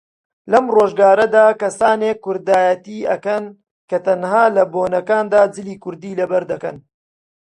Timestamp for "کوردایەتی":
2.25-3.07